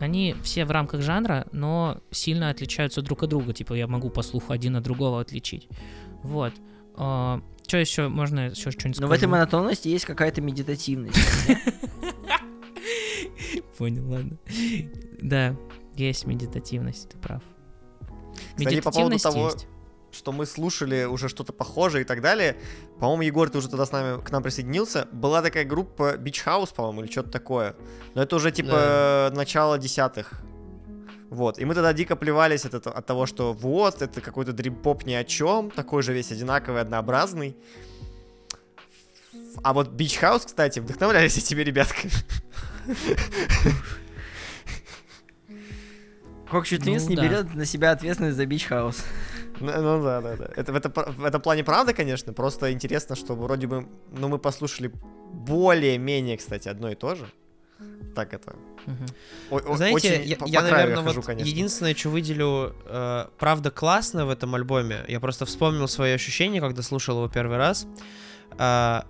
Они 0.00 0.34
все 0.42 0.64
в 0.64 0.70
рамках 0.70 1.02
жанра, 1.02 1.46
но 1.52 2.00
сильно 2.10 2.50
отличаются 2.50 3.02
друг 3.02 3.22
от 3.22 3.30
друга. 3.30 3.52
Типа 3.52 3.74
я 3.74 3.86
могу 3.86 4.10
по 4.10 4.22
слуху 4.22 4.52
один 4.52 4.76
от 4.76 4.84
другого 4.84 5.20
отличить. 5.20 5.68
Вот. 6.22 6.52
что 6.94 7.42
еще 7.72 8.08
можно 8.08 8.50
еще 8.50 8.70
что-нибудь 8.70 9.00
Но 9.00 9.06
в 9.06 9.10
этой 9.10 9.20
скажу? 9.20 9.32
монотонности 9.32 9.88
есть 9.88 10.04
какая-то 10.04 10.40
медитативность. 10.40 11.18
Понял, 13.78 14.08
ладно. 14.10 14.38
Да, 15.20 15.56
есть 15.96 16.26
медитативность, 16.26 17.10
ты 17.10 17.18
прав. 17.18 17.42
Медитативность 18.58 19.24
есть. 19.24 19.68
Что 20.12 20.32
мы 20.32 20.46
слушали 20.46 21.04
уже 21.04 21.28
что-то 21.28 21.52
похожее 21.52 22.02
и 22.02 22.04
так 22.06 22.20
далее. 22.22 22.56
По-моему, 22.98 23.22
Егор, 23.22 23.50
ты 23.50 23.58
уже 23.58 23.68
тогда 23.68 23.84
с 23.86 23.92
нами, 23.92 24.22
к 24.22 24.30
нам 24.30 24.42
присоединился. 24.42 25.08
Была 25.12 25.42
такая 25.42 25.64
группа 25.64 26.14
Beach 26.16 26.44
House, 26.46 26.74
по-моему, 26.74 27.02
или 27.02 27.10
что-то 27.10 27.30
такое. 27.30 27.76
Но 28.14 28.22
это 28.22 28.36
уже 28.36 28.50
типа 28.50 29.30
начало 29.34 29.78
десятых. 29.78 30.32
Вот, 31.28 31.58
и 31.58 31.64
мы 31.64 31.74
тогда 31.74 31.92
дико 31.92 32.14
плевались 32.14 32.64
от, 32.64 32.74
этого- 32.74 32.94
от 32.96 33.04
того, 33.04 33.26
что 33.26 33.52
вот, 33.52 34.00
это 34.00 34.20
какой-то 34.20 34.52
дрим-поп 34.52 35.04
ни 35.06 35.12
о 35.12 35.24
чем, 35.24 35.72
такой 35.72 36.02
же 36.02 36.12
весь 36.12 36.30
одинаковый, 36.30 36.80
однообразный. 36.80 37.56
А 39.62 39.72
вот 39.72 39.88
Beach 39.88 40.20
House, 40.22 40.46
кстати, 40.46 40.78
вдохновлялись 40.78 41.36
этими 41.36 41.62
ребятками. 41.62 42.12
Кокчу 46.50 46.78
Твинс 46.78 47.04
Ну 47.04 47.10
не 47.10 47.16
да. 47.16 47.22
берет 47.22 47.54
на 47.54 47.64
себя 47.64 47.90
ответственность 47.90 48.36
за 48.36 48.46
Бич 48.46 48.66
Хаус. 48.66 49.02
Ну, 49.60 49.72
ну 49.82 50.02
да, 50.02 50.20
да, 50.20 50.36
да. 50.36 50.50
Это 50.56 50.72
в, 50.72 50.76
это, 50.76 50.88
в 51.12 51.24
этом 51.24 51.40
плане 51.40 51.64
правда, 51.64 51.92
конечно. 51.94 52.32
Просто 52.32 52.72
интересно, 52.72 53.16
что 53.16 53.34
вроде 53.34 53.66
бы, 53.66 53.86
ну, 54.12 54.28
мы 54.28 54.38
послушали 54.38 54.92
более-менее, 55.32 56.36
кстати, 56.36 56.68
одно 56.68 56.90
и 56.90 56.94
то 56.94 57.14
же. 57.14 57.26
Так 58.14 58.32
это. 58.32 58.54
Мгм. 58.86 59.06
о- 59.50 59.76
Знаете, 59.76 59.94
очень 59.96 60.22
я, 60.24 60.36
по- 60.36 60.46
я, 60.46 60.62
наверное, 60.62 61.02
хожу, 61.04 61.16
вот 61.20 61.26
конечно. 61.26 61.48
единственное, 61.48 61.94
что 61.94 62.08
выделю, 62.08 62.74
э, 62.86 63.26
правда, 63.38 63.70
классно 63.70 64.24
в 64.26 64.30
этом 64.30 64.54
альбоме. 64.54 65.04
Я 65.08 65.20
просто 65.20 65.44
вспомнил 65.44 65.86
свои 65.88 66.12
ощущения, 66.12 66.60
когда 66.60 66.82
слушал 66.82 67.16
его 67.18 67.28
первый 67.28 67.58
раз. 67.58 67.86
А, 68.58 69.04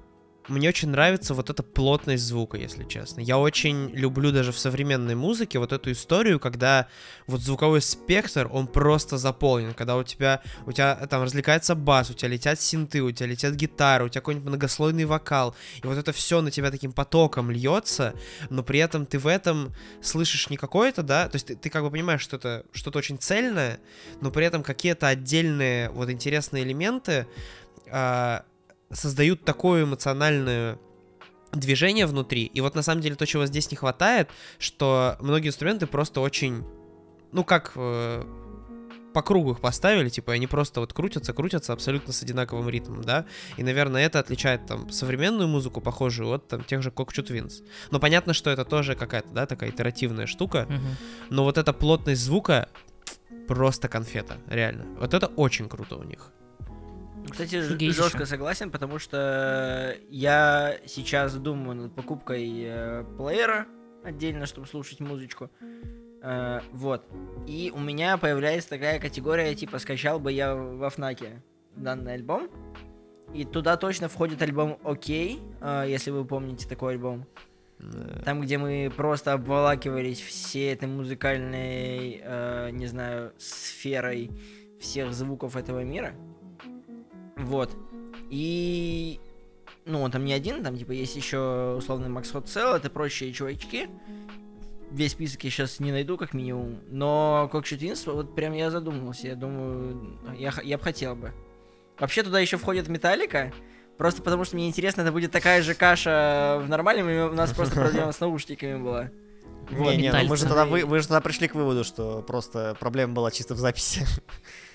мне 0.48 0.68
очень 0.68 0.90
нравится 0.90 1.34
вот 1.34 1.50
эта 1.50 1.62
плотность 1.62 2.24
звука, 2.24 2.56
если 2.56 2.84
честно. 2.84 3.20
Я 3.20 3.38
очень 3.38 3.90
люблю 3.90 4.32
даже 4.32 4.52
в 4.52 4.58
современной 4.58 5.14
музыке 5.14 5.58
вот 5.58 5.72
эту 5.72 5.92
историю, 5.92 6.38
когда 6.38 6.88
вот 7.26 7.40
звуковой 7.40 7.82
спектр, 7.82 8.48
он 8.52 8.66
просто 8.66 9.18
заполнен, 9.18 9.74
когда 9.74 9.96
у 9.96 10.04
тебя, 10.04 10.42
у 10.66 10.72
тебя 10.72 10.94
там 11.08 11.22
развлекается 11.22 11.74
бас, 11.74 12.10
у 12.10 12.14
тебя 12.14 12.28
летят 12.28 12.60
синты, 12.60 13.02
у 13.02 13.10
тебя 13.10 13.26
летят 13.26 13.54
гитары, 13.54 14.04
у 14.04 14.08
тебя 14.08 14.20
какой-нибудь 14.20 14.48
многослойный 14.48 15.04
вокал, 15.04 15.54
и 15.82 15.86
вот 15.86 15.98
это 15.98 16.12
все 16.12 16.40
на 16.40 16.50
тебя 16.50 16.70
таким 16.70 16.92
потоком 16.92 17.50
льется, 17.50 18.14
но 18.50 18.62
при 18.62 18.78
этом 18.80 19.06
ты 19.06 19.18
в 19.18 19.26
этом 19.26 19.74
слышишь 20.02 20.50
не 20.50 20.56
какое-то, 20.56 21.02
да, 21.02 21.28
то 21.28 21.36
есть 21.36 21.46
ты, 21.46 21.56
ты 21.56 21.70
как 21.70 21.82
бы 21.82 21.90
понимаешь, 21.90 22.20
что 22.20 22.36
это 22.36 22.64
что-то 22.72 22.98
очень 22.98 23.18
цельное, 23.18 23.80
но 24.20 24.30
при 24.30 24.46
этом 24.46 24.62
какие-то 24.62 25.08
отдельные 25.08 25.90
вот 25.90 26.10
интересные 26.10 26.62
элементы 26.64 27.26
а, 27.90 28.44
создают 28.92 29.44
такое 29.44 29.84
эмоциональное 29.84 30.78
движение 31.52 32.06
внутри. 32.06 32.44
И 32.44 32.60
вот 32.60 32.74
на 32.74 32.82
самом 32.82 33.00
деле 33.00 33.16
то, 33.16 33.26
чего 33.26 33.46
здесь 33.46 33.70
не 33.70 33.76
хватает, 33.76 34.30
что 34.58 35.16
многие 35.20 35.48
инструменты 35.48 35.86
просто 35.86 36.20
очень, 36.20 36.64
ну 37.32 37.44
как 37.44 37.72
э, 37.76 38.24
по 39.16 39.22
кругу 39.22 39.52
их 39.52 39.60
поставили, 39.60 40.10
типа 40.10 40.34
они 40.34 40.46
просто 40.46 40.80
вот 40.80 40.92
крутятся, 40.92 41.32
крутятся 41.32 41.72
абсолютно 41.72 42.12
с 42.12 42.22
одинаковым 42.22 42.68
ритмом, 42.68 43.02
да. 43.02 43.24
И, 43.56 43.62
наверное, 43.62 44.04
это 44.04 44.18
отличает 44.18 44.66
там 44.66 44.90
современную 44.90 45.48
музыку, 45.48 45.80
похожую 45.80 46.34
от 46.34 46.48
там 46.48 46.62
тех 46.62 46.82
же 46.82 46.90
Cockchu 46.90 47.26
Twins. 47.26 47.64
Но 47.90 47.98
понятно, 47.98 48.34
что 48.34 48.50
это 48.50 48.64
тоже 48.64 48.94
какая-то, 48.94 49.30
да, 49.30 49.46
такая 49.46 49.70
итеративная 49.70 50.26
штука. 50.26 50.66
Мгм. 50.68 50.96
Но 51.30 51.44
вот 51.44 51.56
эта 51.56 51.72
плотность 51.72 52.20
звука 52.20 52.68
просто 53.48 53.88
конфета, 53.88 54.36
реально. 54.48 54.84
Вот 55.00 55.14
это 55.14 55.28
очень 55.28 55.68
круто 55.68 55.96
у 55.96 56.02
них. 56.02 56.30
Кстати, 57.30 57.56
Офигеть 57.56 57.94
жестко 57.94 58.26
согласен, 58.26 58.70
потому 58.70 58.98
что 58.98 59.96
я 60.08 60.76
сейчас 60.86 61.34
думаю 61.34 61.76
над 61.76 61.94
покупкой 61.94 62.62
э, 62.64 63.04
плеера 63.16 63.66
отдельно, 64.04 64.46
чтобы 64.46 64.66
слушать 64.66 65.00
музычку. 65.00 65.50
Э, 66.22 66.60
вот. 66.72 67.04
И 67.46 67.72
у 67.74 67.78
меня 67.78 68.16
появляется 68.16 68.70
такая 68.70 68.98
категория, 68.98 69.54
типа, 69.54 69.78
скачал 69.78 70.18
бы 70.18 70.32
я 70.32 70.54
во 70.54 70.90
Фнаке 70.90 71.42
данный 71.76 72.14
альбом. 72.14 72.48
И 73.34 73.44
туда 73.44 73.76
точно 73.76 74.08
входит 74.08 74.40
альбом 74.42 74.78
«Окей», 74.84 75.40
э, 75.60 75.84
если 75.88 76.10
вы 76.10 76.24
помните 76.24 76.68
такой 76.68 76.92
альбом. 76.92 77.26
Там, 78.24 78.40
где 78.40 78.56
мы 78.56 78.90
просто 78.94 79.34
обволакивались 79.34 80.20
всей 80.20 80.72
этой 80.72 80.88
музыкальной, 80.88 82.20
э, 82.22 82.70
не 82.72 82.86
знаю, 82.86 83.32
сферой 83.36 84.30
всех 84.80 85.12
звуков 85.12 85.56
этого 85.56 85.84
мира. 85.84 86.14
Вот. 87.36 87.70
И... 88.30 89.20
Ну, 89.84 90.02
он 90.02 90.10
там 90.10 90.24
не 90.24 90.32
один, 90.32 90.64
там, 90.64 90.76
типа, 90.76 90.92
есть 90.92 91.14
еще 91.14 91.76
условный 91.78 92.08
Макс 92.08 92.30
Хотсел, 92.30 92.74
это 92.74 92.90
прочие 92.90 93.32
чувачки. 93.32 93.88
Весь 94.90 95.12
список 95.12 95.44
я 95.44 95.50
сейчас 95.50 95.78
не 95.78 95.92
найду, 95.92 96.16
как 96.16 96.34
минимум. 96.34 96.80
Но 96.88 97.48
Cockshot 97.52 97.78
Twins, 97.78 98.12
вот 98.12 98.34
прям 98.34 98.52
я 98.52 98.70
задумался. 98.70 99.28
Я 99.28 99.36
думаю, 99.36 100.18
я, 100.36 100.52
я 100.64 100.78
бы 100.78 100.82
хотел 100.82 101.14
бы. 101.14 101.32
Вообще 101.98 102.22
туда 102.22 102.40
еще 102.40 102.56
входит 102.56 102.88
Металлика. 102.88 103.52
Просто 103.96 104.22
потому 104.22 104.44
что 104.44 104.56
мне 104.56 104.68
интересно, 104.68 105.02
это 105.02 105.12
будет 105.12 105.30
такая 105.30 105.62
же 105.62 105.74
каша 105.74 106.60
в 106.62 106.68
нормальном, 106.68 107.08
и 107.08 107.18
у 107.18 107.32
нас 107.32 107.52
просто 107.52 107.74
проблема 107.80 108.12
с 108.12 108.20
наушниками 108.20 108.82
была. 108.82 109.10
Вот. 109.70 109.92
Не, 109.92 109.96
не, 109.96 110.12
ну 110.12 110.24
мы 110.24 110.36
же 110.36 110.44
тогда 110.44 110.64
вы, 110.64 110.84
вы 110.84 111.00
же 111.00 111.08
тогда 111.08 111.20
пришли 111.20 111.48
к 111.48 111.54
выводу, 111.54 111.82
что 111.82 112.22
просто 112.22 112.76
проблема 112.78 113.14
была 113.14 113.30
чисто 113.30 113.54
в 113.54 113.58
записи. 113.58 114.06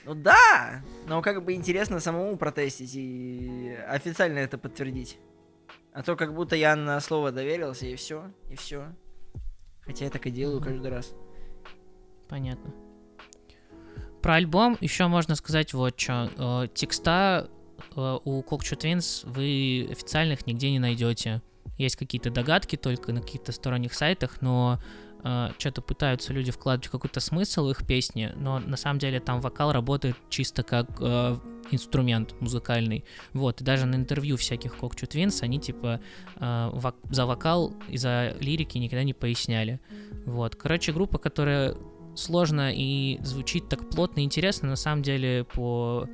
Ну 0.03 0.15
да, 0.15 0.81
но 1.08 1.22
как 1.22 1.43
бы 1.43 1.53
интересно 1.53 2.00
самому 2.00 2.36
протестить 2.38 2.96
и 2.96 3.77
официально 3.88 4.39
это 4.39 4.58
подтвердить. 4.58 5.17
А 5.93 6.01
то 6.03 6.15
как 6.15 6.34
будто 6.34 6.55
я 6.55 6.75
на 6.75 7.00
слово 7.01 7.31
доверился 7.31 7.86
и 7.86 7.96
все, 7.96 8.31
и 8.50 8.55
все. 8.55 8.96
Хотя 9.81 10.05
я 10.05 10.12
так 10.12 10.25
и 10.25 10.31
делаю 10.31 10.62
каждый 10.62 10.89
раз. 10.89 11.13
Понятно. 12.29 12.74
Про 14.22 14.36
альбом 14.36 14.77
еще 14.79 15.08
можно 15.08 15.36
сказать 15.36 15.74
вот 15.74 16.00
что. 16.00 16.70
Текста 16.74 17.50
э, 17.96 18.17
у 18.24 18.41
Cockchu 18.41 18.77
Twins 18.77 19.27
вы 19.29 19.88
официальных 19.91 20.48
нигде 20.48 20.72
не 20.72 20.79
найдете. 20.79 21.41
Есть 21.77 21.96
какие-то 21.96 22.29
догадки 22.29 22.75
только 22.75 23.12
на 23.12 23.22
каких-то 23.22 23.51
сторонних 23.51 23.93
сайтах, 23.93 24.41
но 24.41 24.79
что-то 25.57 25.81
пытаются 25.81 26.33
люди 26.33 26.51
вкладывать 26.51 26.87
в 26.87 26.91
какой-то 26.91 27.19
смысл 27.19 27.67
в 27.67 27.71
их 27.71 27.85
песни, 27.85 28.31
но 28.35 28.59
на 28.59 28.77
самом 28.77 28.99
деле 28.99 29.19
там 29.19 29.39
вокал 29.41 29.71
работает 29.71 30.15
чисто 30.29 30.63
как 30.63 30.89
э, 30.99 31.37
инструмент 31.69 32.33
музыкальный. 32.39 33.05
Вот, 33.33 33.61
и 33.61 33.63
даже 33.63 33.85
на 33.85 33.95
интервью 33.95 34.37
всяких 34.37 34.75
Cockchu 34.77 35.07
Twins 35.07 35.43
они 35.43 35.59
типа 35.59 36.01
э, 36.35 36.39
вок- 36.39 36.95
за 37.09 37.25
вокал 37.25 37.73
и 37.87 37.97
за 37.97 38.35
лирики 38.39 38.77
никогда 38.77 39.03
не 39.03 39.13
поясняли. 39.13 39.79
Вот, 40.25 40.55
короче, 40.55 40.91
группа, 40.91 41.17
которая 41.17 41.75
сложно 42.15 42.71
и 42.73 43.19
звучит 43.21 43.69
так 43.69 43.89
плотно 43.89 44.21
и 44.21 44.23
интересно, 44.23 44.69
на 44.69 44.75
самом 44.75 45.01
деле 45.03 45.45
по, 45.45 46.07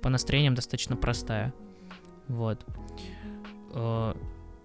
по 0.00 0.08
настроениям 0.08 0.54
достаточно 0.54 0.96
простая. 0.96 1.52
Вот. 2.28 2.64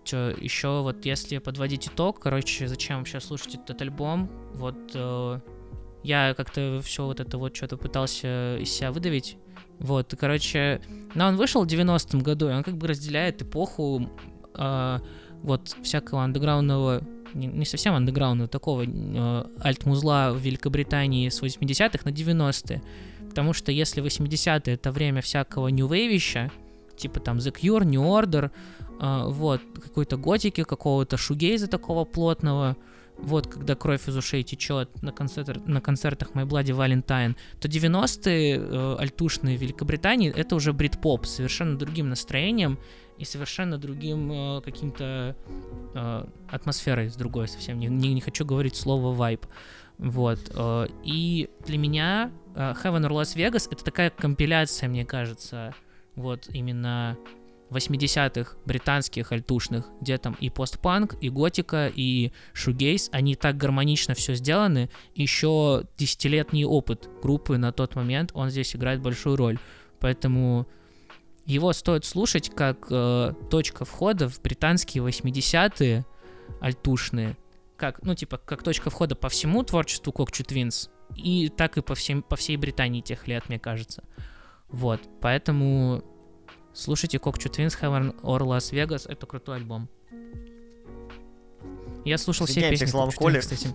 Что 0.04 0.30
еще 0.40 0.82
вот 0.82 1.06
если 1.06 1.38
подводить 1.38 1.88
итог, 1.88 2.20
короче, 2.20 2.68
зачем 2.68 3.00
вообще 3.00 3.20
слушать 3.20 3.56
этот 3.56 3.82
альбом? 3.82 4.30
Вот 4.56 4.92
э, 4.94 5.40
я 6.04 6.34
как-то 6.36 6.82
все 6.84 7.06
вот 7.06 7.20
это 7.20 7.38
вот 7.38 7.56
что-то 7.56 7.78
пытался 7.78 8.58
из 8.58 8.72
себя 8.72 8.92
выдавить. 8.92 9.38
Вот, 9.80 10.14
короче, 10.20 10.82
но 11.16 11.28
он 11.28 11.38
вышел 11.38 11.64
в 11.64 11.68
90-м 11.68 12.20
году, 12.22 12.50
и 12.50 12.54
он 12.54 12.64
как 12.64 12.78
бы 12.78 12.88
разделяет 12.88 13.42
эпоху 13.42 14.10
э, 14.56 15.00
вот 15.42 15.76
всякого 15.84 16.24
андеграундного, 16.24 17.02
не, 17.34 17.48
не 17.48 17.66
совсем 17.66 17.94
андеграундного, 17.94 18.50
такого 18.50 18.84
э, 18.86 19.44
альт-музла 19.64 20.34
в 20.34 20.40
Великобритании 20.40 21.30
с 21.30 21.42
80-х 21.42 22.00
на 22.04 22.10
90-е. 22.10 22.82
Потому 23.30 23.54
что 23.54 23.72
если 23.72 24.04
80-е 24.04 24.74
это 24.74 24.92
время 24.92 25.22
всякого 25.22 25.70
wave 25.70 26.52
типа 26.98 27.20
там 27.20 27.38
The 27.38 27.54
Cure, 27.54 27.86
New 27.86 28.02
Order, 28.02 28.52
вот, 29.00 29.62
какой-то 29.82 30.18
готики, 30.18 30.64
какого-то 30.64 31.18
шугейза 31.18 31.68
такого 31.68 32.06
плотного, 32.06 32.76
вот, 33.22 33.48
когда 33.48 33.76
кровь 33.76 34.08
из 34.08 34.16
ушей 34.16 34.44
течет 34.44 35.02
на, 35.02 35.12
концерт, 35.12 35.68
на 35.68 35.82
концертах 35.82 36.32
My 36.32 36.46
Bloody 36.46 36.76
Valentine, 36.76 37.36
то 37.60 37.68
90-е 37.68 38.58
э, 38.58 38.96
альтушные 38.98 39.58
Великобритании 39.58 40.32
это 40.32 40.56
уже 40.56 40.74
брит-поп 40.74 41.26
с 41.26 41.36
совершенно 41.36 41.78
другим 41.78 42.10
настроением 42.10 42.80
и 43.18 43.26
совершенно 43.26 43.78
другим 43.78 44.32
э, 44.32 44.62
каким-то 44.62 45.36
э, 45.94 46.26
атмосферой 46.50 47.10
с 47.10 47.16
другой 47.16 47.48
совсем. 47.48 47.80
Не, 47.80 47.88
не, 47.88 48.14
не 48.14 48.22
хочу 48.22 48.46
говорить 48.46 48.76
слово 48.76 49.14
вайб. 49.14 49.46
Вот. 49.98 50.40
Э, 50.56 50.88
и 51.04 51.50
для 51.66 51.78
меня 51.78 52.32
э, 52.56 52.74
Heaven 52.84 53.06
or 53.06 53.12
Las 53.12 53.36
Vegas 53.36 53.68
это 53.70 53.84
такая 53.84 54.10
компиляция, 54.10 54.88
мне 54.88 55.06
кажется, 55.06 55.76
вот 56.16 56.48
именно 56.54 57.18
80-х 57.70 58.58
британских 58.66 59.32
альтушных, 59.32 59.88
где 60.02 60.18
там 60.18 60.36
и 60.40 60.50
постпанк, 60.50 61.16
и 61.22 61.30
готика, 61.30 61.92
и 61.94 62.32
шугейс, 62.54 63.10
они 63.12 63.36
так 63.36 63.58
гармонично 63.58 64.16
все 64.16 64.36
сделаны, 64.36 64.90
еще 65.16 65.86
десятилетний 65.98 66.66
опыт 66.66 67.10
группы 67.22 67.58
на 67.58 67.72
тот 67.72 67.96
момент, 67.96 68.32
он 68.34 68.50
здесь 68.50 68.76
играет 68.76 69.02
большую 69.02 69.36
роль. 69.36 69.60
Поэтому 70.00 70.68
его 71.46 71.74
стоит 71.74 72.06
слушать 72.06 72.50
как 72.50 72.88
э, 72.90 73.34
точка 73.50 73.86
входа 73.86 74.30
в 74.30 74.42
британские 74.42 75.04
80-е 75.04 76.06
альтушные, 76.62 77.38
как, 77.76 78.04
ну, 78.04 78.16
типа, 78.16 78.38
как 78.38 78.64
точка 78.64 78.90
входа 78.90 79.16
по 79.16 79.30
всему 79.30 79.64
творчеству 79.64 80.12
Кокчу 80.12 80.44
Твинс, 80.44 80.90
и 81.16 81.50
так 81.50 81.78
и 81.78 81.82
по, 81.82 81.96
всем, 81.96 82.22
по 82.22 82.36
всей 82.36 82.58
Британии 82.58 83.02
тех 83.02 83.28
лет, 83.28 83.50
мне 83.50 83.60
кажется. 83.60 84.04
Вот, 84.68 85.02
поэтому 85.22 86.04
Слушайте 86.74 87.20
Кокчу 87.20 87.50
Twins, 87.50 87.78
Heaven 87.80 88.20
or 88.22 88.40
Las 88.42 88.72
Vegas, 88.72 89.10
это 89.10 89.26
крутой 89.26 89.58
альбом. 89.58 89.90
Я 92.06 92.18
слушал 92.18 92.46
все 92.46 92.70
песни 92.70 92.86
словам 92.86 93.12
Коли. 93.12 93.40
кстати. 93.40 93.70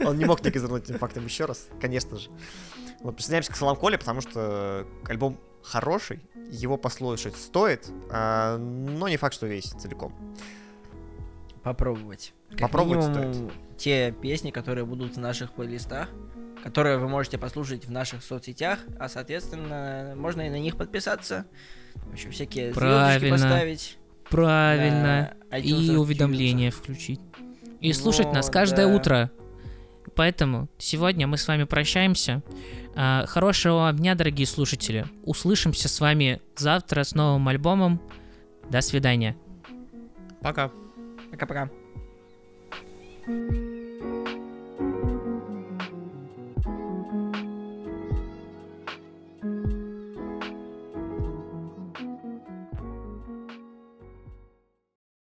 Он 0.04 0.16
не 0.16 0.24
мог 0.24 0.42
не 0.44 0.50
козырнуть 0.50 0.84
этим 0.84 0.98
фактом 0.98 1.24
еще 1.24 1.44
раз, 1.44 1.68
конечно 1.80 2.16
же. 2.16 2.30
Вот, 3.00 3.16
присоединяемся 3.16 3.52
к 3.52 3.56
словам 3.56 3.76
Коли, 3.76 3.96
потому 3.96 4.20
что 4.20 4.86
альбом 5.04 5.38
хороший, 5.62 6.20
его 6.50 6.76
послушать 6.76 7.36
стоит, 7.36 7.88
а, 8.10 8.58
но 8.58 9.08
не 9.08 9.16
факт, 9.16 9.34
что 9.34 9.46
весь 9.46 9.64
целиком. 9.64 10.14
Попробовать. 11.62 12.34
Как 12.50 12.60
Попробовать 12.60 13.08
минимум, 13.08 13.50
те 13.76 14.12
песни, 14.12 14.50
которые 14.50 14.84
будут 14.84 15.16
в 15.16 15.20
наших 15.20 15.52
плейлистах, 15.52 16.08
которые 16.62 16.98
вы 16.98 17.08
можете 17.08 17.38
послушать 17.38 17.84
в 17.86 17.90
наших 17.90 18.22
соцсетях, 18.22 18.78
а 18.98 19.08
соответственно, 19.08 20.14
можно 20.16 20.46
и 20.46 20.50
на 20.50 20.58
них 20.58 20.76
подписаться. 20.76 21.46
Общем, 22.12 22.30
всякие 22.30 22.72
звездочки 22.72 22.80
Правильно. 22.80 23.36
поставить. 23.36 23.98
Правильно. 24.28 25.34
И 25.62 25.90
уведомления 25.96 26.70
включить. 26.70 27.20
И 27.80 27.92
слушать 27.92 28.32
нас 28.32 28.48
каждое 28.48 28.86
да. 28.86 28.94
утро. 28.94 29.30
Поэтому 30.14 30.68
сегодня 30.78 31.26
мы 31.26 31.36
с 31.36 31.48
вами 31.48 31.64
прощаемся. 31.64 32.42
А, 32.94 33.26
Хорошего 33.26 33.74
вам 33.74 33.96
дня, 33.96 34.14
дорогие 34.14 34.46
слушатели. 34.46 35.06
Услышимся 35.24 35.88
с 35.88 36.00
вами 36.00 36.40
завтра 36.56 37.02
с 37.02 37.14
новым 37.14 37.48
альбомом. 37.48 38.00
До 38.70 38.80
свидания. 38.80 39.36
Пока. 40.40 40.70
Пока-пока. 41.30 41.70
Thank 43.24 43.61